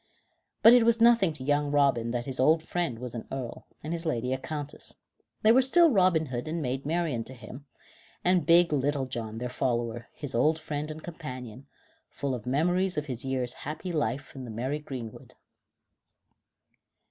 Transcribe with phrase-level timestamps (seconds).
[0.63, 3.67] But it was nothing to young Robin then that his old friend was an earl,
[3.83, 4.95] and his lady a countess;
[5.43, 7.67] they were still Robin Hood and Maid Marian to him,
[8.23, 11.67] and big Little John, their follower, his old friend and companion,
[12.09, 15.35] full of memories of his year's happy life in the Merry Greenwood.